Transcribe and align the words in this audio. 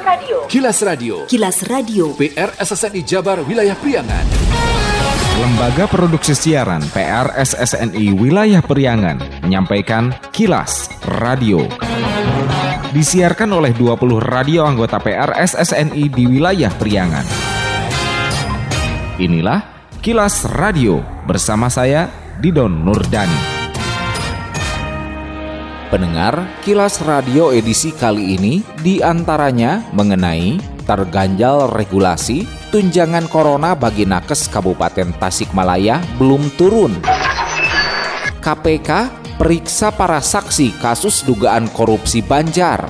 Radio. 0.00 0.48
Kilas 0.48 0.80
Radio. 0.80 1.28
Kilas 1.28 1.60
Radio. 1.68 2.16
PR 2.16 2.56
SSNI 2.56 3.04
Jabar 3.04 3.44
Wilayah 3.44 3.76
Priangan. 3.76 4.24
Lembaga 5.36 5.84
Produksi 5.84 6.32
Siaran 6.32 6.80
PR 6.92 7.36
SSNI 7.36 8.16
Wilayah 8.16 8.64
Priangan 8.64 9.20
menyampaikan 9.44 10.12
Kilas 10.32 10.88
Radio. 11.20 11.68
Disiarkan 12.90 13.52
oleh 13.52 13.76
20 13.76 14.20
radio 14.24 14.64
anggota 14.64 14.96
PR 14.98 15.36
SSNI 15.36 16.04
di 16.08 16.24
wilayah 16.24 16.72
Priangan. 16.72 17.26
Inilah 19.20 19.60
Kilas 20.00 20.48
Radio 20.48 21.04
bersama 21.28 21.68
saya 21.68 22.08
Didon 22.40 22.72
Nurdani. 22.88 23.59
Pendengar, 25.90 26.46
kilas 26.62 27.02
radio 27.02 27.50
edisi 27.50 27.90
kali 27.90 28.38
ini 28.38 28.62
di 28.78 29.02
antaranya 29.02 29.82
mengenai 29.90 30.62
terganjal 30.86 31.66
regulasi 31.66 32.46
tunjangan 32.70 33.26
corona 33.26 33.74
bagi 33.74 34.06
nakes 34.06 34.46
Kabupaten 34.54 35.10
Tasikmalaya 35.18 35.98
belum 36.14 36.46
turun. 36.54 36.94
KPK 38.38 38.90
periksa 39.34 39.90
para 39.90 40.22
saksi 40.22 40.78
kasus 40.78 41.26
dugaan 41.26 41.66
korupsi 41.74 42.22
Banjar. 42.22 42.86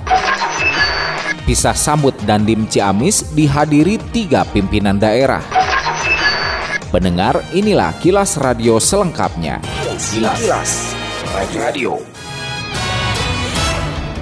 Pisah 1.48 1.72
sambut 1.72 2.12
dan 2.28 2.44
Dim 2.44 2.68
Ciamis 2.68 3.32
dihadiri 3.32 3.96
tiga 4.12 4.44
pimpinan 4.44 5.00
daerah. 5.00 5.40
Pendengar, 6.92 7.40
inilah 7.56 7.96
kilas 8.04 8.36
radio 8.36 8.76
selengkapnya. 8.76 9.56
Kilas, 9.88 10.36
kilas. 10.36 10.72
Radio. 11.56 12.09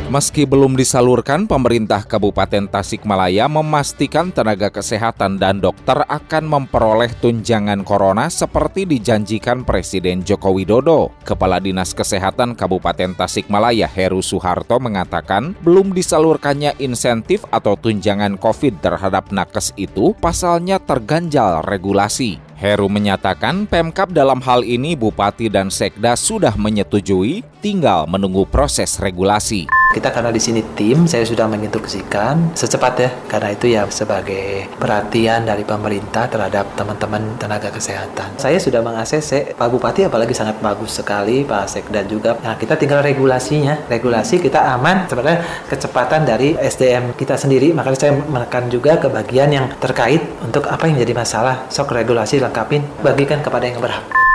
Meski 0.08 0.48
belum 0.48 0.72
disalurkan, 0.72 1.44
pemerintah 1.44 2.00
Kabupaten 2.00 2.64
Tasikmalaya 2.64 3.44
memastikan 3.44 4.32
tenaga 4.32 4.72
kesehatan 4.72 5.36
dan 5.36 5.60
dokter 5.60 6.00
akan 6.00 6.48
memperoleh 6.48 7.12
tunjangan 7.20 7.84
corona 7.84 8.32
seperti 8.32 8.88
dijanjikan 8.88 9.68
Presiden 9.68 10.24
Joko 10.24 10.56
Widodo. 10.56 11.12
Kepala 11.28 11.60
Dinas 11.60 11.92
Kesehatan 11.92 12.56
Kabupaten 12.56 13.20
Tasikmalaya 13.20 13.84
Heru 13.84 14.24
Suharto 14.24 14.80
mengatakan 14.80 15.52
belum 15.60 15.92
disalurkannya 15.92 16.80
insentif 16.80 17.44
atau 17.52 17.76
tunjangan 17.76 18.40
COVID 18.40 18.80
terhadap 18.80 19.28
nakes 19.28 19.76
itu 19.76 20.16
pasalnya 20.16 20.80
terganjal 20.80 21.60
regulasi. 21.68 22.40
Heru 22.56 22.88
menyatakan 22.88 23.68
Pemkap 23.68 24.16
dalam 24.16 24.40
hal 24.40 24.64
ini 24.64 24.96
Bupati 24.96 25.52
dan 25.52 25.68
Sekda 25.68 26.16
sudah 26.16 26.56
menyetujui, 26.56 27.44
tinggal 27.60 28.08
menunggu 28.08 28.48
proses 28.48 28.96
regulasi. 28.96 29.68
Kita 29.88 30.12
karena 30.12 30.28
di 30.28 30.36
sini 30.36 30.60
tim, 30.76 31.08
saya 31.08 31.24
sudah 31.24 31.48
menginstruksikan 31.48 32.52
secepatnya 32.52 33.24
karena 33.24 33.48
itu 33.56 33.72
ya 33.72 33.88
sebagai 33.88 34.68
perhatian 34.76 35.48
dari 35.48 35.64
pemerintah 35.64 36.28
terhadap 36.28 36.76
teman-teman 36.76 37.40
tenaga 37.40 37.72
kesehatan. 37.72 38.36
Saya 38.36 38.60
sudah 38.60 38.84
mengakses 38.84 39.56
Pak 39.56 39.68
Bupati 39.72 40.04
apalagi 40.04 40.36
sangat 40.36 40.60
bagus 40.60 41.00
sekali, 41.00 41.40
Pak 41.48 41.72
Sekda 41.72 42.04
juga. 42.04 42.36
Nah, 42.44 42.60
kita 42.60 42.76
tinggal 42.76 43.00
regulasinya. 43.00 43.88
Regulasi 43.88 44.44
kita 44.44 44.76
aman 44.76 45.08
sebenarnya 45.08 45.40
kecepatan 45.72 46.28
dari 46.28 46.52
SDM 46.52 47.16
kita 47.16 47.40
sendiri. 47.40 47.72
Makanya 47.72 47.96
saya 47.96 48.12
menekan 48.12 48.68
juga 48.68 49.00
ke 49.00 49.08
bagian 49.08 49.48
yang 49.48 49.72
terkait 49.80 50.20
untuk 50.44 50.68
apa 50.68 50.84
yang 50.84 51.00
jadi 51.00 51.16
masalah. 51.16 51.64
Sok 51.72 51.96
regulasi 51.96 52.44
lengkapin, 52.44 52.84
bagikan 53.00 53.40
kepada 53.40 53.64
yang 53.64 53.80
berhak. 53.80 54.27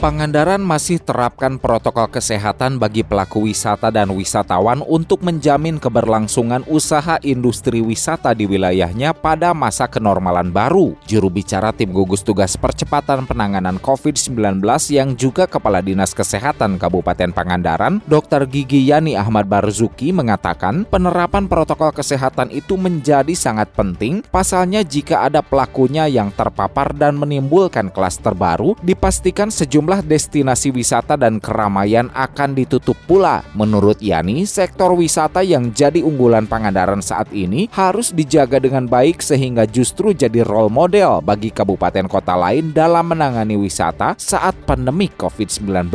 Pangandaran 0.00 0.64
masih 0.64 0.96
terapkan 0.96 1.60
protokol 1.60 2.08
kesehatan 2.08 2.80
bagi 2.80 3.04
pelaku 3.04 3.44
wisata 3.44 3.92
dan 3.92 4.08
wisatawan 4.16 4.80
untuk 4.88 5.20
menjamin 5.20 5.76
keberlangsungan 5.76 6.64
usaha 6.72 7.20
industri 7.20 7.84
wisata 7.84 8.32
di 8.32 8.48
wilayahnya 8.48 9.12
pada 9.12 9.52
masa 9.52 9.84
kenormalan 9.92 10.56
baru. 10.56 10.96
Juru 11.04 11.28
bicara 11.28 11.76
tim 11.76 11.92
gugus 11.92 12.24
tugas 12.24 12.56
percepatan 12.56 13.28
penanganan 13.28 13.76
COVID-19 13.76 14.64
yang 14.88 15.12
juga 15.20 15.44
Kepala 15.44 15.84
Dinas 15.84 16.16
Kesehatan 16.16 16.80
Kabupaten 16.80 17.36
Pangandaran, 17.36 18.00
Dr. 18.08 18.48
Gigi 18.48 18.80
Yani 18.88 19.20
Ahmad 19.20 19.52
Barzuki 19.52 20.16
mengatakan 20.16 20.88
penerapan 20.88 21.44
protokol 21.44 21.92
kesehatan 21.92 22.48
itu 22.56 22.80
menjadi 22.80 23.36
sangat 23.36 23.68
penting, 23.76 24.24
pasalnya 24.32 24.80
jika 24.80 25.28
ada 25.28 25.44
pelakunya 25.44 26.08
yang 26.08 26.32
terpapar 26.32 26.96
dan 26.96 27.20
menimbulkan 27.20 27.92
klaster 27.92 28.32
baru, 28.32 28.72
dipastikan 28.80 29.52
sejumlah 29.52 29.89
sejumlah 29.90 30.06
destinasi 30.06 30.70
wisata 30.70 31.18
dan 31.18 31.42
keramaian 31.42 32.06
akan 32.14 32.54
ditutup 32.54 32.94
pula. 33.10 33.42
Menurut 33.58 33.98
Yani, 33.98 34.46
sektor 34.46 34.94
wisata 34.94 35.42
yang 35.42 35.74
jadi 35.74 36.06
unggulan 36.06 36.46
Pangandaran 36.46 37.02
saat 37.02 37.26
ini 37.34 37.66
harus 37.74 38.14
dijaga 38.14 38.62
dengan 38.62 38.86
baik 38.86 39.18
sehingga 39.18 39.66
justru 39.66 40.14
jadi 40.14 40.46
role 40.46 40.70
model 40.70 41.18
bagi 41.18 41.50
kabupaten 41.50 42.06
kota 42.06 42.38
lain 42.38 42.70
dalam 42.70 43.10
menangani 43.10 43.58
wisata 43.58 44.14
saat 44.14 44.54
pandemi 44.62 45.10
COVID-19 45.10 45.90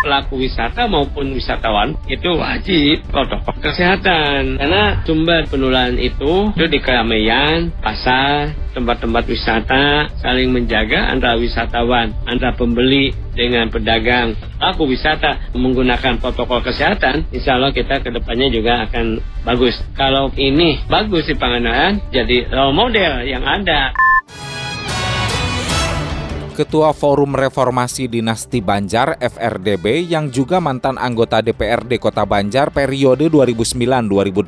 pelaku 0.00 0.40
wisata 0.40 0.88
maupun 0.88 1.32
wisatawan 1.36 1.96
itu 2.08 2.30
wajib 2.36 3.04
protokol 3.08 3.56
kesehatan 3.60 4.56
karena 4.56 5.04
sumber 5.04 5.46
penularan 5.48 5.96
itu 6.00 6.30
itu 6.60 6.64
di 6.68 6.78
keramaian, 6.84 7.72
pasar, 7.80 8.52
tempat-tempat 8.76 9.24
wisata 9.24 10.12
saling 10.20 10.52
menjaga 10.52 11.08
antara 11.08 11.40
wisatawan, 11.40 12.12
antara 12.28 12.52
pembeli 12.52 13.16
dengan 13.32 13.72
pedagang. 13.72 14.36
Pelaku 14.60 14.92
wisata 14.92 15.50
menggunakan 15.56 16.20
protokol 16.20 16.60
kesehatan, 16.60 17.32
insya 17.32 17.56
Allah 17.56 17.72
kita 17.72 18.04
ke 18.04 18.12
depannya 18.12 18.52
juga 18.52 18.84
akan 18.84 19.24
bagus. 19.48 19.80
Kalau 19.96 20.28
ini 20.36 20.84
bagus 20.86 21.24
di 21.24 21.34
Pangandaran, 21.34 22.12
jadi 22.12 22.52
role 22.52 22.76
model 22.76 23.24
yang 23.24 23.42
ada. 23.48 23.96
Ketua 26.54 26.94
Forum 26.94 27.34
Reformasi 27.34 28.06
Dinasti 28.06 28.62
Banjar 28.62 29.18
FRDB 29.18 30.06
yang 30.06 30.30
juga 30.30 30.62
mantan 30.62 30.94
anggota 30.94 31.42
DPRD 31.42 31.98
Kota 31.98 32.22
Banjar 32.22 32.70
periode 32.70 33.26
2009-2018 33.26 34.46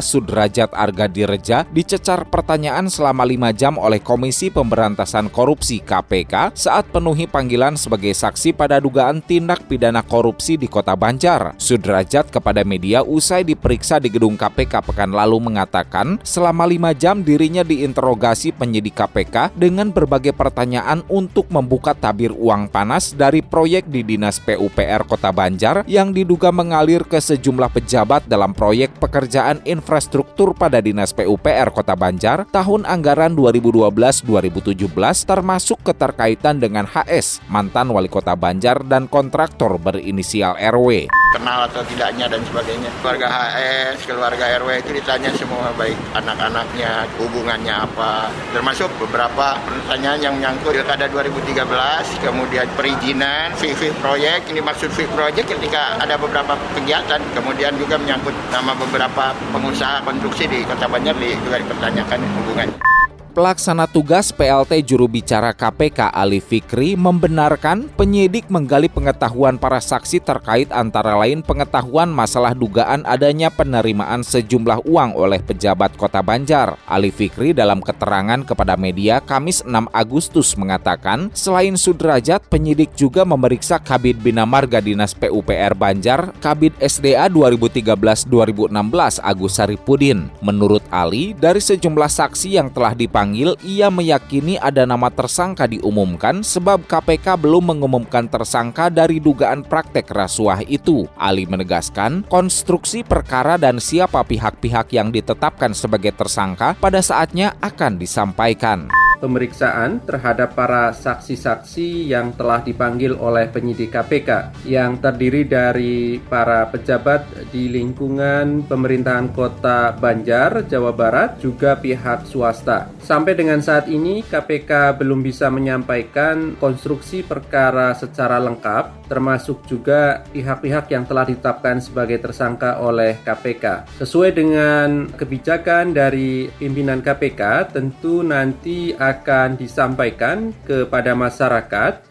Sudrajat 0.00 0.70
Arga 0.72 1.06
Direja 1.08 1.68
dicecar 1.68 2.28
pertanyaan 2.28 2.88
selama 2.88 3.28
lima 3.28 3.52
jam 3.52 3.76
oleh 3.76 4.00
Komisi 4.00 4.48
Pemberantasan 4.48 5.28
Korupsi 5.28 5.84
KPK 5.84 6.56
saat 6.56 6.88
penuhi 6.90 7.28
panggilan 7.28 7.78
sebagai 7.78 8.16
saksi 8.16 8.56
pada 8.56 8.80
dugaan 8.82 9.20
tindak 9.20 9.68
pidana 9.68 10.00
korupsi 10.00 10.56
di 10.56 10.66
Kota 10.66 10.98
Banjar. 10.98 11.54
Sudrajat 11.60 12.32
kepada 12.32 12.64
media 12.64 13.04
usai 13.04 13.44
diperiksa 13.44 14.02
di 14.02 14.10
gedung 14.10 14.34
KPK 14.34 14.82
pekan 14.82 15.14
lalu 15.14 15.38
mengatakan 15.38 16.18
selama 16.24 16.66
lima 16.66 16.90
jam 16.96 17.22
dirinya 17.22 17.62
diinterogasi 17.62 18.56
penyidik 18.56 18.98
KPK 18.98 19.54
dengan 19.54 19.94
berbagai 19.94 20.34
pertanyaan 20.34 21.04
untuk 21.06 21.37
membuka 21.46 21.94
tabir 21.94 22.34
uang 22.34 22.66
panas 22.66 23.14
dari 23.14 23.38
proyek 23.38 23.86
di 23.86 24.02
Dinas 24.02 24.42
PUPR 24.42 25.06
Kota 25.06 25.30
Banjar 25.30 25.86
yang 25.86 26.10
diduga 26.10 26.50
mengalir 26.50 27.06
ke 27.06 27.22
sejumlah 27.22 27.70
pejabat 27.70 28.26
dalam 28.26 28.50
proyek 28.50 28.98
pekerjaan 28.98 29.62
infrastruktur 29.62 30.58
pada 30.58 30.82
Dinas 30.82 31.14
PUPR 31.14 31.70
Kota 31.70 31.94
Banjar 31.94 32.50
tahun 32.50 32.82
anggaran 32.82 33.38
2012-2017 33.38 34.90
termasuk 35.22 35.78
keterkaitan 35.86 36.58
dengan 36.58 36.88
HS, 36.88 37.46
mantan 37.46 37.94
wali 37.94 38.10
kota 38.10 38.34
Banjar 38.34 38.82
dan 38.82 39.06
kontraktor 39.06 39.78
berinisial 39.78 40.58
RW. 40.58 41.06
Kenal 41.28 41.68
atau 41.68 41.84
tidaknya 41.84 42.24
dan 42.24 42.40
sebagainya. 42.48 42.88
Keluarga 43.04 43.28
HS, 43.28 44.08
keluarga 44.08 44.44
RW 44.64 44.80
itu 44.80 44.96
ditanya 44.96 45.28
semua 45.36 45.68
baik 45.76 45.92
anak-anaknya, 46.16 47.04
hubungannya 47.20 47.74
apa. 47.84 48.32
Termasuk 48.56 48.88
beberapa 48.96 49.60
pertanyaan 49.60 50.20
yang 50.24 50.34
menyangkut 50.40 50.72
pilkada 50.72 51.04
2013, 51.12 52.24
kemudian 52.24 52.64
perizinan, 52.72 53.52
VV 53.60 53.92
proyek. 54.00 54.48
Ini 54.48 54.64
maksud 54.64 54.88
VV 54.88 55.04
proyek 55.12 55.44
ketika 55.52 56.00
ada 56.00 56.16
beberapa 56.16 56.56
kegiatan, 56.72 57.20
kemudian 57.36 57.76
juga 57.76 58.00
menyangkut 58.00 58.32
nama 58.48 58.72
beberapa 58.72 59.36
pengusaha 59.52 60.00
konstruksi 60.08 60.48
di 60.48 60.64
Kota 60.64 60.88
Banjar 60.88 61.12
juga 61.20 61.60
dipertanyakan 61.60 62.18
hubungannya. 62.40 62.97
Pelaksana 63.38 63.86
tugas 63.86 64.34
PLT 64.34 64.82
juru 64.82 65.06
bicara 65.06 65.54
KPK 65.54 66.10
Ali 66.10 66.42
Fikri 66.42 66.98
membenarkan 66.98 67.86
penyidik 67.94 68.50
menggali 68.50 68.90
pengetahuan 68.90 69.62
para 69.62 69.78
saksi 69.78 70.18
terkait 70.18 70.66
antara 70.74 71.14
lain 71.14 71.46
pengetahuan 71.46 72.10
masalah 72.10 72.50
dugaan 72.50 73.06
adanya 73.06 73.46
penerimaan 73.46 74.26
sejumlah 74.26 74.82
uang 74.82 75.14
oleh 75.14 75.38
pejabat 75.38 75.94
Kota 75.94 76.18
Banjar. 76.18 76.82
Ali 76.82 77.14
Fikri 77.14 77.54
dalam 77.54 77.78
keterangan 77.78 78.42
kepada 78.42 78.74
media 78.74 79.22
Kamis 79.22 79.62
6 79.62 79.86
Agustus 79.94 80.58
mengatakan, 80.58 81.30
selain 81.30 81.78
Sudrajat, 81.78 82.42
penyidik 82.50 82.90
juga 82.98 83.22
memeriksa 83.22 83.78
Kabid 83.78 84.18
Bina 84.18 84.50
Marga 84.50 84.82
Dinas 84.82 85.14
PUPR 85.14 85.78
Banjar, 85.78 86.34
Kabid 86.42 86.74
SDA 86.82 87.30
2013-2016 87.30 89.22
Agus 89.22 89.62
Saripudin. 89.62 90.26
Menurut 90.42 90.82
Ali, 90.90 91.38
dari 91.38 91.62
sejumlah 91.62 92.10
saksi 92.10 92.58
yang 92.58 92.74
telah 92.74 92.98
dipanggil 92.98 93.27
dipanggil, 93.28 93.60
ia 93.60 93.92
meyakini 93.92 94.56
ada 94.56 94.88
nama 94.88 95.12
tersangka 95.12 95.68
diumumkan 95.68 96.40
sebab 96.40 96.88
KPK 96.88 97.36
belum 97.36 97.76
mengumumkan 97.76 98.24
tersangka 98.24 98.88
dari 98.88 99.20
dugaan 99.20 99.60
praktek 99.68 100.08
rasuah 100.08 100.64
itu. 100.64 101.04
Ali 101.20 101.44
menegaskan, 101.44 102.24
konstruksi 102.24 103.04
perkara 103.04 103.60
dan 103.60 103.76
siapa 103.84 104.24
pihak-pihak 104.24 104.96
yang 104.96 105.12
ditetapkan 105.12 105.76
sebagai 105.76 106.16
tersangka 106.16 106.72
pada 106.80 107.04
saatnya 107.04 107.52
akan 107.60 108.00
disampaikan 108.00 108.88
pemeriksaan 109.18 110.00
terhadap 110.06 110.54
para 110.54 110.94
saksi-saksi 110.94 112.08
yang 112.08 112.32
telah 112.38 112.62
dipanggil 112.62 113.18
oleh 113.18 113.50
penyidik 113.50 113.92
KPK 113.92 114.62
yang 114.64 115.02
terdiri 115.02 115.44
dari 115.44 116.22
para 116.22 116.70
pejabat 116.70 117.50
di 117.50 117.68
lingkungan 117.68 118.64
pemerintahan 118.64 119.34
kota 119.34 119.92
Banjar, 119.98 120.64
Jawa 120.70 120.94
Barat, 120.94 121.42
juga 121.42 121.76
pihak 121.76 122.24
swasta. 122.30 122.88
Sampai 123.08 123.32
dengan 123.32 123.64
saat 123.64 123.88
ini 123.88 124.20
KPK 124.20 125.00
belum 125.00 125.24
bisa 125.24 125.48
menyampaikan 125.48 126.60
konstruksi 126.60 127.24
perkara 127.24 127.96
secara 127.96 128.36
lengkap, 128.36 129.08
termasuk 129.08 129.64
juga 129.64 130.28
pihak-pihak 130.28 130.92
yang 130.92 131.08
telah 131.08 131.24
ditetapkan 131.24 131.80
sebagai 131.80 132.20
tersangka 132.20 132.76
oleh 132.84 133.16
KPK. 133.24 133.96
Sesuai 133.96 134.36
dengan 134.36 135.08
kebijakan 135.08 135.96
dari 135.96 136.52
pimpinan 136.60 137.00
KPK, 137.00 137.72
tentu 137.72 138.20
nanti 138.20 138.92
akan 138.92 139.56
disampaikan 139.56 140.52
kepada 140.68 141.16
masyarakat 141.16 142.07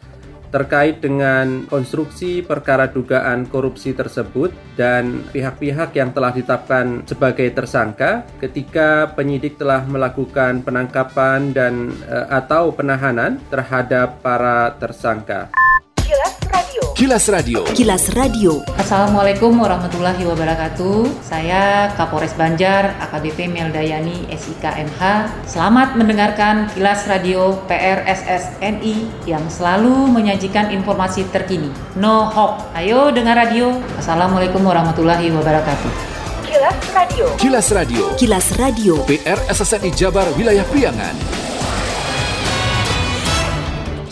terkait 0.58 0.98
dengan 0.98 1.70
konstruksi 1.70 2.42
perkara 2.42 2.90
dugaan 2.90 3.46
korupsi 3.46 3.94
tersebut 3.94 4.50
dan 4.74 5.22
pihak-pihak 5.30 5.94
yang 5.94 6.10
telah 6.10 6.34
ditetapkan 6.34 7.06
sebagai 7.06 7.46
tersangka 7.54 8.26
ketika 8.42 9.14
penyidik 9.14 9.62
telah 9.62 9.86
melakukan 9.86 10.66
penangkapan 10.66 11.54
dan 11.54 11.94
e, 12.10 12.18
atau 12.34 12.74
penahanan 12.74 13.38
terhadap 13.54 14.18
para 14.26 14.74
tersangka. 14.82 15.67
Kilas 16.98 17.30
Radio. 17.30 17.62
Kilas 17.78 18.10
Radio. 18.18 18.66
Assalamualaikum 18.74 19.54
warahmatullahi 19.54 20.18
wabarakatuh. 20.26 21.22
Saya 21.22 21.94
Kapolres 21.94 22.34
Banjar, 22.34 22.98
AKBP 22.98 23.54
Meldayani 23.54 24.26
SIKMH. 24.34 25.30
Selamat 25.46 25.94
mendengarkan 25.94 26.66
Kilas 26.74 27.06
Radio 27.06 27.62
PRSSNI 27.70 29.30
yang 29.30 29.46
selalu 29.46 30.10
menyajikan 30.10 30.74
informasi 30.74 31.30
terkini. 31.30 31.70
No 31.94 32.34
hoax. 32.34 32.66
Ayo 32.74 33.14
dengar 33.14 33.46
radio. 33.46 33.78
Assalamualaikum 34.02 34.66
warahmatullahi 34.66 35.30
wabarakatuh. 35.38 35.94
Kilas 36.50 36.82
Radio. 36.98 37.26
Kilas 37.38 37.68
Radio. 37.78 38.04
Kilas 38.18 38.48
Radio. 38.58 38.94
PR 39.06 39.38
SSNI 39.54 39.94
Jabar 39.94 40.26
Wilayah 40.34 40.66
Priangan. 40.66 41.47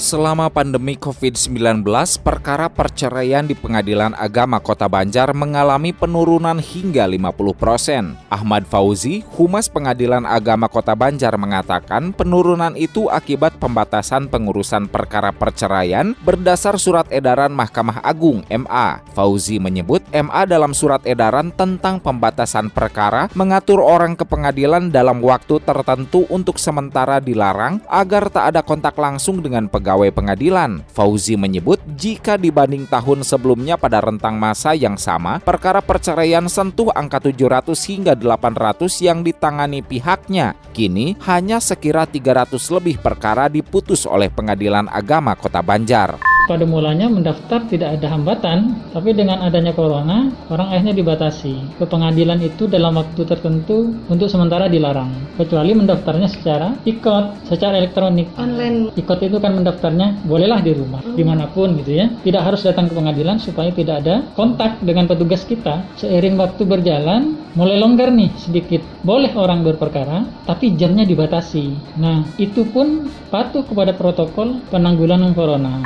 Selama 0.06 0.54
pandemi 0.54 0.94
COVID-19, 1.02 1.82
perkara 2.22 2.70
perceraian 2.70 3.42
di 3.42 3.58
Pengadilan 3.58 4.14
Agama 4.14 4.62
Kota 4.62 4.86
Banjar 4.86 5.34
mengalami 5.34 5.98
penurunan 5.98 6.62
hingga 6.62 7.10
50 7.10 7.34
persen. 7.58 8.14
Ahmad 8.30 8.70
Fauzi, 8.70 9.26
Humas 9.34 9.66
Pengadilan 9.66 10.22
Agama 10.30 10.70
Kota 10.70 10.94
Banjar 10.94 11.34
mengatakan 11.42 12.14
penurunan 12.14 12.78
itu 12.78 13.10
akibat 13.10 13.58
pembatasan 13.58 14.30
pengurusan 14.30 14.86
perkara 14.86 15.34
perceraian 15.34 16.14
berdasar 16.22 16.78
surat 16.78 17.10
edaran 17.10 17.50
Mahkamah 17.50 18.06
Agung 18.06 18.46
MA. 18.46 19.02
Fauzi 19.18 19.58
menyebut 19.58 20.06
MA 20.14 20.46
dalam 20.46 20.78
surat 20.78 21.02
edaran 21.10 21.50
tentang 21.50 21.98
pembatasan 21.98 22.70
perkara 22.70 23.26
mengatur 23.34 23.82
orang 23.82 24.14
ke 24.14 24.22
pengadilan 24.22 24.94
dalam 24.94 25.18
waktu 25.26 25.58
tertentu 25.66 26.30
untuk 26.30 26.62
sementara 26.62 27.18
dilarang 27.18 27.82
agar 27.90 28.30
tak 28.30 28.54
ada 28.54 28.62
kontak 28.62 28.94
langsung 29.02 29.42
dengan 29.42 29.66
pegawai 29.66 29.95
pegawai 29.96 30.12
pengadilan. 30.12 30.84
Fauzi 30.92 31.40
menyebut 31.40 31.80
jika 31.96 32.36
dibanding 32.36 32.84
tahun 32.84 33.24
sebelumnya 33.24 33.80
pada 33.80 34.04
rentang 34.04 34.36
masa 34.36 34.76
yang 34.76 35.00
sama, 35.00 35.40
perkara 35.40 35.80
perceraian 35.80 36.44
sentuh 36.52 36.92
angka 36.92 37.24
700 37.24 37.72
hingga 37.88 38.12
800 38.20 38.92
yang 39.00 39.24
ditangani 39.24 39.80
pihaknya. 39.80 40.60
Kini 40.76 41.16
hanya 41.24 41.64
sekira 41.64 42.04
300 42.04 42.60
lebih 42.76 43.00
perkara 43.00 43.48
diputus 43.48 44.04
oleh 44.04 44.28
Pengadilan 44.28 44.92
Agama 44.92 45.32
Kota 45.40 45.64
Banjar 45.64 46.20
pada 46.46 46.64
mulanya 46.64 47.10
mendaftar 47.10 47.66
tidak 47.66 47.98
ada 48.00 48.08
hambatan, 48.14 48.78
tapi 48.94 49.18
dengan 49.18 49.42
adanya 49.42 49.74
corona, 49.74 50.30
orang 50.54 50.72
akhirnya 50.72 50.94
dibatasi. 50.94 51.82
Ke 51.82 51.86
pengadilan 51.90 52.40
itu 52.46 52.70
dalam 52.70 52.96
waktu 53.02 53.26
tertentu 53.26 53.92
untuk 54.08 54.30
sementara 54.30 54.70
dilarang, 54.70 55.10
kecuali 55.36 55.74
mendaftarnya 55.74 56.30
secara 56.30 56.78
ikot, 56.86 57.50
secara 57.50 57.82
elektronik. 57.82 58.30
Online. 58.38 58.94
Ikot 58.94 59.20
itu 59.26 59.42
kan 59.42 59.58
mendaftarnya 59.86 60.26
bolehlah 60.26 60.60
di 60.66 60.72
rumah, 60.74 61.02
hmm. 61.06 61.14
di 61.14 61.24
mana 61.24 61.46
pun 61.50 61.78
gitu 61.78 61.92
ya. 61.94 62.10
Tidak 62.10 62.42
harus 62.42 62.66
datang 62.66 62.90
ke 62.90 62.94
pengadilan 62.98 63.38
supaya 63.38 63.70
tidak 63.70 64.02
ada 64.02 64.26
kontak 64.34 64.82
dengan 64.82 65.06
petugas 65.06 65.46
kita. 65.46 65.86
Seiring 66.02 66.36
waktu 66.42 66.66
berjalan, 66.66 67.38
mulai 67.54 67.78
longgar 67.78 68.10
nih 68.10 68.34
sedikit. 68.42 68.82
Boleh 69.06 69.34
orang 69.38 69.62
berperkara, 69.62 70.26
tapi 70.50 70.74
jamnya 70.74 71.06
dibatasi. 71.06 71.98
Nah, 72.02 72.26
itu 72.42 72.66
pun 72.66 73.10
patuh 73.30 73.62
kepada 73.62 73.94
protokol 73.94 74.58
penanggulangan 74.74 75.32
corona. 75.38 75.86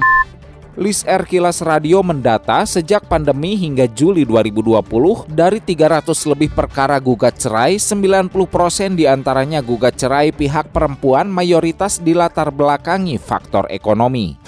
List 0.80 1.04
R 1.12 1.28
Kilas 1.28 1.60
Radio 1.60 2.00
mendata 2.00 2.64
sejak 2.64 3.04
pandemi 3.12 3.60
hingga 3.60 3.84
Juli 3.92 4.24
2020 4.24 5.28
dari 5.28 5.60
300 5.60 6.08
lebih 6.32 6.56
perkara 6.56 6.96
gugat 7.04 7.36
cerai, 7.36 7.76
90% 7.76 8.96
di 8.96 9.04
antaranya 9.04 9.60
gugat 9.60 10.00
cerai 10.00 10.32
pihak 10.32 10.72
perempuan 10.72 11.28
mayoritas 11.28 12.00
dilatar 12.00 12.56
belakangi 12.56 13.20
faktor 13.20 13.68
ekonomi. 13.68 14.40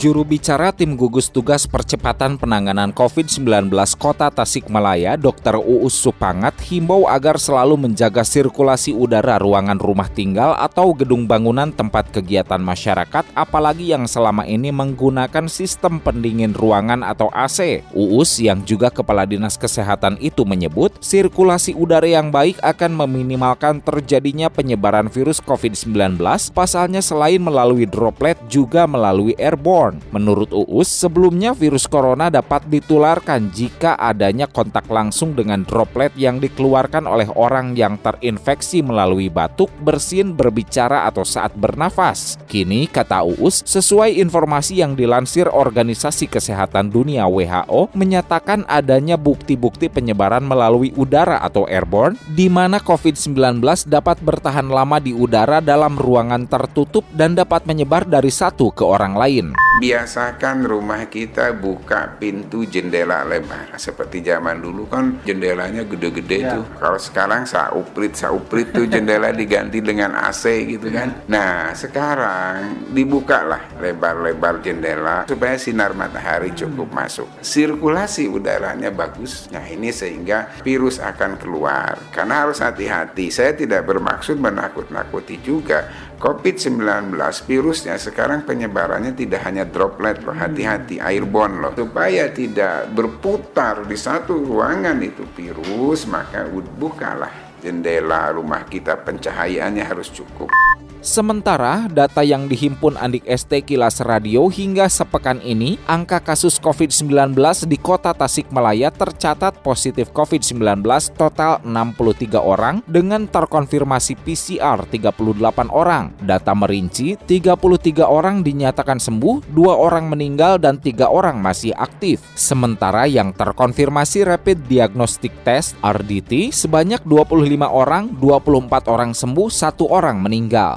Juru 0.00 0.24
bicara 0.24 0.72
tim 0.72 0.96
gugus 0.96 1.28
tugas 1.28 1.68
percepatan 1.68 2.40
penanganan 2.40 2.88
COVID-19 2.88 3.68
Kota 4.00 4.32
Tasikmalaya, 4.32 5.20
Dr. 5.20 5.60
Uus 5.60 5.92
Supangat, 5.92 6.56
himbau 6.72 7.04
agar 7.04 7.36
selalu 7.36 7.76
menjaga 7.76 8.24
sirkulasi 8.24 8.96
udara 8.96 9.36
ruangan 9.36 9.76
rumah 9.76 10.08
tinggal 10.08 10.56
atau 10.56 10.96
gedung 10.96 11.28
bangunan 11.28 11.68
tempat 11.68 12.08
kegiatan 12.16 12.64
masyarakat, 12.64 13.28
apalagi 13.36 13.92
yang 13.92 14.08
selama 14.08 14.48
ini 14.48 14.72
menggunakan 14.72 15.52
sistem 15.52 16.00
pendingin 16.00 16.56
ruangan 16.56 17.04
atau 17.04 17.28
AC. 17.36 17.84
Uus 17.92 18.40
yang 18.40 18.64
juga 18.64 18.88
Kepala 18.88 19.28
Dinas 19.28 19.60
Kesehatan 19.60 20.16
itu 20.24 20.48
menyebut, 20.48 20.96
sirkulasi 21.04 21.76
udara 21.76 22.08
yang 22.08 22.32
baik 22.32 22.56
akan 22.64 23.04
meminimalkan 23.04 23.84
terjadinya 23.84 24.48
penyebaran 24.48 25.12
virus 25.12 25.44
COVID-19, 25.44 26.16
pasalnya 26.56 27.04
selain 27.04 27.44
melalui 27.44 27.84
droplet 27.84 28.40
juga 28.48 28.88
melalui 28.88 29.36
airborne. 29.36 29.89
Menurut 30.12 30.52
Uus, 30.52 30.86
sebelumnya 30.86 31.56
virus 31.56 31.88
corona 31.88 32.28
dapat 32.28 32.68
ditularkan 32.68 33.50
jika 33.50 33.96
adanya 33.96 34.46
kontak 34.46 34.86
langsung 34.86 35.32
dengan 35.34 35.64
droplet 35.64 36.12
yang 36.14 36.38
dikeluarkan 36.38 37.08
oleh 37.08 37.26
orang 37.34 37.74
yang 37.74 37.96
terinfeksi 37.98 38.84
melalui 38.84 39.32
batuk, 39.32 39.72
bersin, 39.80 40.36
berbicara, 40.36 41.08
atau 41.08 41.24
saat 41.24 41.56
bernafas. 41.56 42.36
Kini, 42.44 42.84
kata 42.86 43.24
Uus, 43.24 43.64
sesuai 43.64 44.20
informasi 44.20 44.84
yang 44.84 44.92
dilansir 44.92 45.48
Organisasi 45.48 46.28
Kesehatan 46.28 46.92
Dunia 46.92 47.24
WHO, 47.26 47.94
menyatakan 47.96 48.68
adanya 48.68 49.16
bukti-bukti 49.16 49.88
penyebaran 49.88 50.44
melalui 50.44 50.92
udara 50.94 51.40
atau 51.40 51.64
airborne, 51.64 52.20
di 52.30 52.52
mana 52.52 52.78
COVID-19 52.82 53.62
dapat 53.88 54.20
bertahan 54.20 54.68
lama 54.68 55.00
di 55.00 55.16
udara 55.16 55.64
dalam 55.64 55.96
ruangan 55.96 56.44
tertutup 56.44 57.06
dan 57.14 57.32
dapat 57.32 57.64
menyebar 57.64 58.04
dari 58.04 58.28
satu 58.28 58.74
ke 58.74 58.82
orang 58.82 59.14
lain 59.14 59.46
biasakan 59.80 60.68
rumah 60.68 61.08
kita 61.08 61.56
buka 61.56 62.20
pintu 62.20 62.68
jendela 62.68 63.24
lebar. 63.24 63.80
Seperti 63.80 64.20
zaman 64.20 64.60
dulu 64.60 64.84
kan 64.92 65.24
jendelanya 65.24 65.88
gede-gede 65.88 66.38
ya. 66.44 66.60
tuh. 66.60 66.64
Kalau 66.76 67.00
sekarang 67.00 67.48
sauprit 67.48 68.12
sauprit 68.12 68.68
tuh 68.76 68.84
jendela 68.84 69.32
diganti 69.40 69.80
dengan 69.80 70.12
AC 70.20 70.68
gitu 70.68 70.92
kan. 70.92 71.24
Nah 71.32 71.72
sekarang 71.72 72.92
dibukalah 72.92 73.80
lebar-lebar 73.80 74.60
jendela 74.60 75.24
supaya 75.24 75.56
sinar 75.56 75.96
matahari 75.96 76.52
cukup 76.52 76.92
hmm. 76.92 76.98
masuk. 77.00 77.28
Sirkulasi 77.40 78.28
udaranya 78.28 78.92
bagus. 78.92 79.48
Nah 79.48 79.64
ini 79.64 79.88
sehingga 79.96 80.60
virus 80.60 81.00
akan 81.00 81.40
keluar. 81.40 81.96
Karena 82.12 82.44
harus 82.44 82.60
hati-hati. 82.60 83.32
Saya 83.32 83.56
tidak 83.56 83.88
bermaksud 83.88 84.36
menakut-nakuti 84.36 85.40
juga 85.40 85.88
COVID-19 86.20 87.16
virusnya 87.48 87.96
sekarang 87.96 88.44
penyebarannya 88.44 89.16
tidak 89.16 89.40
hanya 89.48 89.64
droplet 89.64 90.20
loh, 90.20 90.36
hati-hati 90.36 91.00
airborne 91.00 91.64
loh. 91.64 91.72
Supaya 91.72 92.28
tidak 92.28 92.92
berputar 92.92 93.88
di 93.88 93.96
satu 93.96 94.36
ruangan 94.36 95.00
itu 95.00 95.24
virus, 95.32 96.04
maka 96.04 96.44
bukalah 96.52 97.56
jendela 97.64 98.36
rumah 98.36 98.68
kita 98.68 99.00
pencahayaannya 99.00 99.80
harus 99.80 100.12
cukup. 100.12 100.59
Sementara 101.00 101.88
data 101.88 102.20
yang 102.20 102.44
dihimpun 102.44 102.92
Andik 103.00 103.24
ST 103.24 103.64
Kilas 103.64 104.04
Radio 104.04 104.52
hingga 104.52 104.84
sepekan 104.84 105.40
ini, 105.40 105.80
angka 105.88 106.20
kasus 106.20 106.60
COVID-19 106.60 107.32
di 107.64 107.80
kota 107.80 108.12
Tasikmalaya 108.12 108.92
tercatat 108.92 109.64
positif 109.64 110.12
COVID-19 110.12 110.84
total 111.16 111.64
63 111.64 112.36
orang 112.36 112.84
dengan 112.84 113.24
terkonfirmasi 113.24 114.12
PCR 114.20 114.84
38 114.84 115.72
orang. 115.72 116.12
Data 116.20 116.52
merinci, 116.52 117.16
33 117.16 118.04
orang 118.04 118.44
dinyatakan 118.44 119.00
sembuh, 119.00 119.56
dua 119.56 119.80
orang 119.80 120.04
meninggal 120.04 120.60
dan 120.60 120.76
tiga 120.84 121.08
orang 121.08 121.40
masih 121.40 121.72
aktif. 121.80 122.20
Sementara 122.36 123.08
yang 123.08 123.32
terkonfirmasi 123.32 124.28
rapid 124.28 124.68
diagnostic 124.68 125.32
test 125.48 125.80
RDT 125.80 126.52
sebanyak 126.52 127.00
25 127.08 127.40
orang, 127.72 128.12
24 128.20 128.84
orang 128.92 129.16
sembuh, 129.16 129.48
satu 129.48 129.88
orang 129.88 130.20
meninggal. 130.20 130.76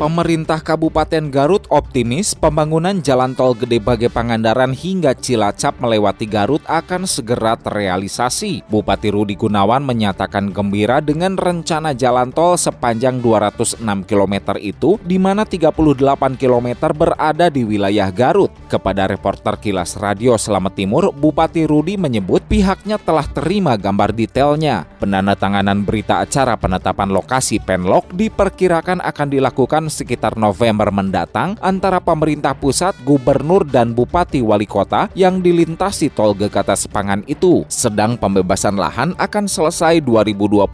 Pemerintah 0.00 0.64
Kabupaten 0.64 1.28
Garut 1.28 1.68
optimis 1.68 2.32
pembangunan 2.32 3.04
jalan 3.04 3.36
tol 3.36 3.52
Gede 3.52 3.76
Bage 3.76 4.08
Pangandaran 4.08 4.72
hingga 4.72 5.12
Cilacap 5.12 5.76
melewati 5.76 6.24
Garut 6.24 6.64
akan 6.64 7.04
segera 7.04 7.52
terrealisasi. 7.60 8.64
Bupati 8.64 9.12
Rudi 9.12 9.36
Gunawan 9.36 9.84
menyatakan 9.84 10.56
gembira 10.56 11.04
dengan 11.04 11.36
rencana 11.36 11.92
jalan 11.92 12.32
tol 12.32 12.56
sepanjang 12.56 13.20
206 13.20 13.84
km 14.08 14.56
itu 14.56 14.96
di 15.04 15.20
mana 15.20 15.44
38 15.44 15.76
km 16.40 16.68
berada 16.96 17.52
di 17.52 17.60
wilayah 17.68 18.08
Garut. 18.08 18.48
Kepada 18.72 19.04
reporter 19.04 19.60
Kilas 19.60 20.00
Radio 20.00 20.40
Selamat 20.40 20.80
Timur, 20.80 21.12
Bupati 21.12 21.68
Rudi 21.68 22.00
menyebut 22.00 22.40
pihaknya 22.48 22.96
telah 22.96 23.28
terima 23.28 23.76
gambar 23.76 24.16
detailnya. 24.16 24.88
Penandatanganan 24.96 25.84
berita 25.84 26.24
acara 26.24 26.56
penetapan 26.56 27.12
lokasi 27.12 27.60
Penlok 27.60 28.08
diperkirakan 28.16 29.04
akan 29.04 29.28
dilakukan 29.28 29.89
sekitar 29.90 30.38
November 30.38 30.88
mendatang 30.94 31.58
antara 31.58 31.98
pemerintah 31.98 32.54
pusat, 32.54 32.94
gubernur, 33.02 33.66
dan 33.66 33.90
bupati 33.90 34.38
wali 34.40 34.64
kota 34.64 35.10
yang 35.18 35.42
dilintasi 35.42 36.14
tol 36.14 36.32
Gegata 36.38 36.78
Sepangan 36.78 37.26
itu. 37.26 37.66
Sedang 37.66 38.14
pembebasan 38.14 38.78
lahan 38.78 39.18
akan 39.18 39.50
selesai 39.50 39.98
2021 40.06 40.70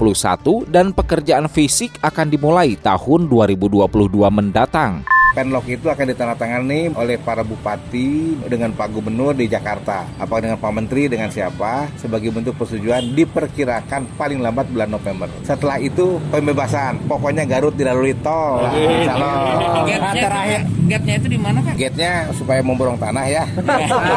dan 0.69 0.93
pekerjaan 0.93 1.49
fisik 1.49 1.97
akan 2.05 2.29
dimulai 2.29 2.77
tahun 2.77 3.27
2022 3.33 3.89
mendatang. 4.29 5.16
Penlok 5.33 5.67
itu 5.69 5.87
akan 5.91 6.07
ditandatangani 6.13 6.95
oleh 6.95 7.17
para 7.19 7.43
bupati 7.43 8.39
dengan 8.47 8.73
Pak 8.73 8.89
Gubernur 8.95 9.35
di 9.35 9.51
Jakarta. 9.51 10.07
Apa 10.17 10.41
dengan 10.41 10.57
Pak 10.57 10.73
Menteri 10.73 11.11
dengan 11.11 11.29
siapa 11.29 11.91
sebagai 11.99 12.33
bentuk 12.33 12.57
persetujuan 12.57 13.13
diperkirakan 13.13 14.17
paling 14.17 14.41
lambat 14.41 14.71
bulan 14.71 14.89
November. 14.93 15.29
Setelah 15.43 15.83
itu 15.83 16.23
pembebasan. 16.31 17.05
Pokoknya 17.11 17.45
Garut 17.45 17.75
dilalui 17.75 18.15
tol. 18.23 18.65
Calon. 19.05 19.85
Gate 19.89 20.23
terakhir 20.23 20.61
gate-nya 20.87 21.15
itu 21.19 21.29
di 21.29 21.39
mana 21.39 21.59
Pak? 21.61 21.75
Gate-nya 21.75 22.13
supaya 22.33 22.61
memborong 22.63 22.99
tanah 22.99 23.27
ya. 23.27 23.45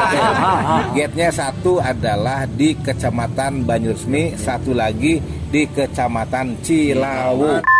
Gate-nya 0.98 1.30
satu 1.34 1.82
adalah 1.82 2.46
di 2.46 2.78
Kecamatan 2.78 3.66
Banyuresmi, 3.66 4.38
satu 4.38 4.72
lagi 4.72 5.20
di 5.50 5.66
Kecamatan 5.66 6.62
Cilawu. 6.62 7.79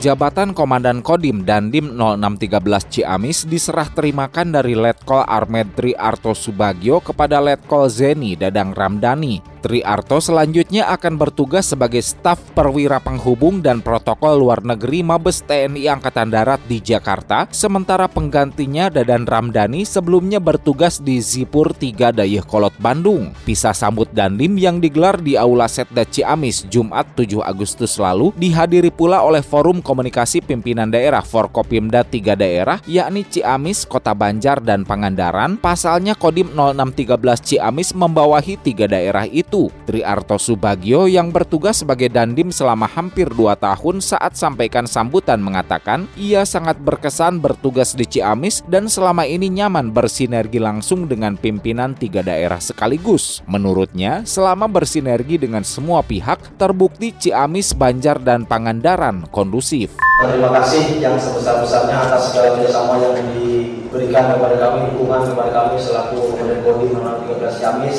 Jabatan 0.00 0.56
Komandan 0.56 1.04
Kodim 1.04 1.44
Dandim 1.44 1.92
0613 1.92 2.56
Ciamis 2.88 3.44
diserah 3.44 3.84
terimakan 3.84 4.48
dari 4.48 4.72
Letkol 4.72 5.20
Armed 5.28 5.76
Tri 5.76 5.92
Arto 5.92 6.32
Subagio 6.32 7.04
kepada 7.04 7.36
Letkol 7.36 7.92
Zeni 7.92 8.32
Dadang 8.32 8.72
Ramdhani. 8.72 9.59
Tri 9.60 9.84
Arto 9.84 10.24
selanjutnya 10.24 10.88
akan 10.88 11.20
bertugas 11.20 11.68
sebagai 11.68 12.00
staf 12.00 12.40
perwira 12.56 12.96
penghubung 12.96 13.60
dan 13.60 13.84
protokol 13.84 14.40
luar 14.40 14.64
negeri 14.64 15.04
Mabes 15.04 15.44
TNI 15.44 16.00
Angkatan 16.00 16.32
Darat 16.32 16.64
di 16.64 16.80
Jakarta, 16.80 17.44
sementara 17.52 18.08
penggantinya 18.08 18.88
Dadan 18.88 19.28
Ramdhani 19.28 19.84
sebelumnya 19.84 20.40
bertugas 20.40 20.96
di 20.96 21.20
Zipur 21.20 21.76
3 21.76 22.16
Kolot 22.48 22.72
Bandung. 22.80 23.36
Pisah 23.44 23.76
sambut 23.76 24.08
Dandim 24.16 24.56
yang 24.56 24.80
digelar 24.80 25.20
di 25.20 25.36
Aula 25.36 25.68
Setda 25.68 26.08
Ciamis 26.08 26.64
Jumat 26.72 27.12
7 27.12 27.44
Agustus 27.44 28.00
lalu 28.00 28.32
dihadiri 28.40 28.88
pula 28.88 29.20
oleh 29.20 29.44
Forum 29.44 29.84
Komunikasi 29.84 30.40
Pimpinan 30.40 30.88
Daerah 30.88 31.20
Forkopimda 31.20 32.00
3 32.00 32.32
daerah 32.32 32.78
yakni 32.88 33.28
Ciamis, 33.28 33.84
Kota 33.84 34.16
Banjar, 34.16 34.64
dan 34.64 34.88
Pangandaran. 34.88 35.60
Pasalnya 35.60 36.16
Kodim 36.16 36.54
0613 36.56 37.44
Ciamis 37.44 37.90
membawahi 37.92 38.54
tiga 38.60 38.86
daerah 38.86 39.26
itu 39.26 39.49
itu, 39.50 39.66
Tri 39.82 40.06
Arto 40.06 40.38
Subagio 40.38 41.10
yang 41.10 41.34
bertugas 41.34 41.82
sebagai 41.82 42.06
dandim 42.06 42.54
selama 42.54 42.86
hampir 42.86 43.26
dua 43.26 43.58
tahun 43.58 43.98
saat 43.98 44.38
sampaikan 44.38 44.86
sambutan 44.86 45.42
mengatakan 45.42 46.06
ia 46.14 46.46
sangat 46.46 46.78
berkesan 46.78 47.42
bertugas 47.42 47.98
di 47.98 48.06
Ciamis 48.06 48.62
dan 48.70 48.86
selama 48.86 49.26
ini 49.26 49.50
nyaman 49.50 49.90
bersinergi 49.90 50.62
langsung 50.62 51.10
dengan 51.10 51.34
pimpinan 51.34 51.98
tiga 51.98 52.22
daerah 52.22 52.62
sekaligus. 52.62 53.42
Menurutnya, 53.50 54.22
selama 54.22 54.70
bersinergi 54.70 55.42
dengan 55.42 55.66
semua 55.66 56.06
pihak, 56.06 56.54
terbukti 56.54 57.10
Ciamis, 57.18 57.74
Banjar, 57.74 58.22
dan 58.22 58.46
Pangandaran 58.46 59.26
kondusif. 59.34 59.98
Terima 60.22 60.54
kasih 60.62 61.02
yang 61.02 61.18
sebesar-besarnya 61.18 61.96
atas 62.06 62.30
segala 62.30 62.54
kerjasama 62.54 63.02
yang 63.02 63.18
diberikan 63.34 64.30
kepada 64.38 64.56
kami, 64.62 64.94
dukungan 64.94 65.26
kepada 65.34 65.50
kami 65.50 65.74
selaku 65.82 66.38
Kodim 66.38 66.94
13 66.94 67.58
Ciamis 67.58 67.98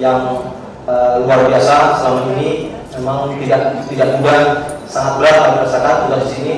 yang 0.00 0.40
uh, 0.86 1.22
luar 1.22 1.50
biasa 1.50 2.00
selama 2.00 2.20
ini 2.38 2.70
memang 2.96 3.36
tidak 3.42 3.60
tidak 3.90 4.08
mudah 4.22 4.40
sangat 4.88 5.12
berat 5.20 5.36
kami 5.42 5.56
rasakan 5.66 5.94
tugas 6.06 6.22
di 6.24 6.32
sini 6.32 6.54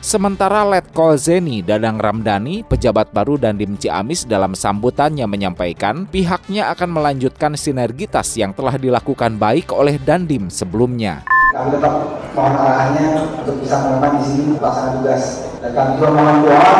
Sementara 0.00 0.64
Letkol 0.64 1.20
Zeni 1.20 1.60
Dadang 1.60 2.00
Ramdhani, 2.00 2.64
pejabat 2.64 3.12
baru 3.12 3.36
dan 3.36 3.60
Dim 3.60 3.76
Ciamis 3.76 4.24
dalam 4.24 4.56
sambutannya 4.56 5.28
menyampaikan 5.28 6.08
pihaknya 6.08 6.72
akan 6.72 6.96
melanjutkan 6.96 7.52
sinergitas 7.52 8.32
yang 8.32 8.56
telah 8.56 8.80
dilakukan 8.80 9.36
baik 9.36 9.68
oleh 9.76 10.00
Dandim 10.00 10.48
sebelumnya. 10.48 11.28
Kami 11.52 11.76
tetap 11.76 12.16
mohon 12.32 12.56
arahannya 12.56 13.28
untuk 13.44 13.60
bisa 13.60 13.76
melakukan 13.76 14.12
di 14.16 14.22
sini 14.24 14.42
pelaksanaan 14.56 14.92
tugas. 15.04 15.22
Dan 15.60 15.70
kami 15.76 15.90
juga 16.00 16.08
mohon 16.16 16.36
doa, 16.48 16.72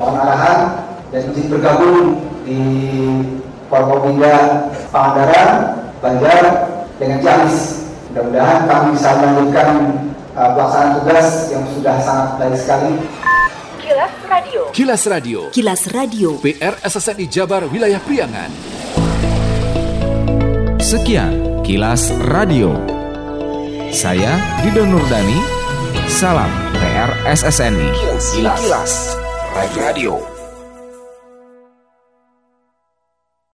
mohon 0.00 0.16
arahan 0.16 0.58
dan 1.12 1.20
izin 1.28 1.52
bergabung 1.52 2.24
di 2.48 2.60
Forkopimda 3.68 4.34
Pangandaran 4.88 5.85
Banjar 6.06 6.44
dengan 7.02 7.18
Ciamis. 7.18 7.82
Mudah-mudahan 8.14 8.58
kami 8.70 8.86
bisa 8.94 9.08
melanjutkan 9.18 9.68
uh, 10.38 10.48
pelaksanaan 10.54 10.90
tugas 11.02 11.28
yang 11.50 11.64
sudah 11.74 11.96
sangat 11.98 12.28
baik 12.38 12.54
sekali. 12.54 12.92
Kilas 13.82 14.14
Radio. 14.30 14.60
Kilas 14.70 15.02
Radio. 15.10 15.38
Kilas 15.50 15.82
Radio. 15.90 16.28
PR 16.38 16.74
SSNI 16.86 17.26
Jabar 17.26 17.66
Wilayah 17.66 17.98
Priangan. 17.98 18.50
Sekian 20.78 21.66
Kilas 21.66 22.14
Radio. 22.30 22.78
Saya 23.90 24.38
Dido 24.62 24.86
Nurdani. 24.86 25.42
Salam 26.06 26.48
PR 26.78 27.10
SSNI. 27.34 27.90
Kilas, 27.98 28.24
Kilas. 28.30 28.58
Kilas. 28.62 28.92
Radio. 29.74 30.35